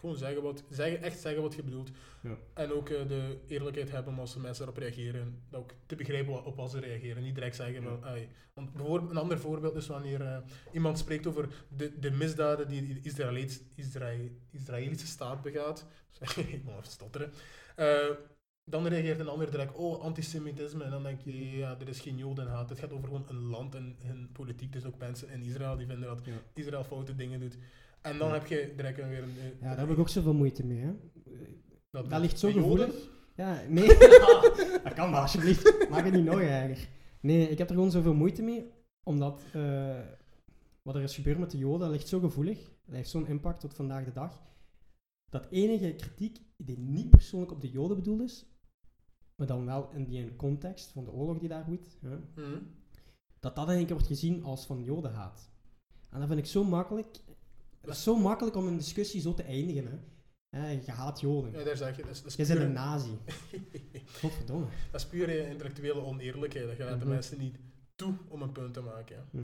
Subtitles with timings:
[0.00, 1.90] Gewoon zeggen wat, zeggen, echt zeggen wat je bedoelt.
[2.22, 2.36] Ja.
[2.54, 5.42] En ook eh, de eerlijkheid hebben als mensen erop reageren.
[5.50, 7.22] Dat ook te begrijpen wat, op wat ze reageren.
[7.22, 8.00] Niet direct zeggen van...
[8.54, 10.38] Want bijvoorbeeld, een ander voorbeeld is wanneer eh,
[10.72, 15.86] iemand spreekt over de, de misdaden die de Israëli's- Israël, Israëlische staat begaat.
[16.36, 17.32] Ik moet even stotteren.
[17.76, 18.10] Eh,
[18.64, 20.84] dan reageert een ander direct, oh, antisemitisme.
[20.84, 22.68] En dan denk je, ja, er is geen jodenhaat.
[22.68, 24.72] Het gaat over gewoon een land en hun politiek.
[24.72, 26.32] Dus ook mensen in Israël die vinden dat Ja.
[26.54, 27.58] Israël foute dingen doet.
[28.02, 29.34] En dan heb je direct weer een...
[29.60, 30.78] Ja, daar heb ik ook zoveel moeite mee.
[30.80, 30.92] Hè.
[31.90, 33.08] dat, Dat ligt zo gevoelig.
[33.36, 33.86] Ja, nee.
[34.84, 35.88] dat kan maar, alsjeblieft.
[35.90, 36.88] Maak het niet nog erger.
[37.20, 38.70] Nee, ik heb er gewoon zoveel moeite mee,
[39.02, 40.00] omdat eh,
[40.82, 42.58] wat er is gebeurd met de Joden, dat ligt zo gevoelig.
[42.84, 44.42] Dat heeft zo'n impact tot vandaag de dag.
[45.30, 48.46] Dat enige kritiek die niet persoonlijk op de Joden bedoeld is,
[49.36, 52.58] maar dan wel in die context van de oorlog die daar woedt, hè, Mhm.
[53.40, 55.50] dat dat in één keer wordt gezien als van Jodenhaat.
[56.10, 57.20] En dat vind ik zo makkelijk.
[57.90, 60.00] Dat is zo makkelijk om een discussie zo te eindigen.
[60.50, 60.70] Hè.
[60.70, 61.52] Je haat Joden.
[61.52, 62.02] Ja, daar zeg je.
[62.02, 63.18] Dat is, dat is Je bent een nazi.
[64.20, 64.66] Godverdomme.
[64.90, 66.66] Dat is pure intellectuele oneerlijkheid.
[66.66, 67.08] Dat je laat de Mhm.
[67.14, 67.56] mensen niet
[67.94, 69.16] toe om een punt te maken.
[69.16, 69.22] hè.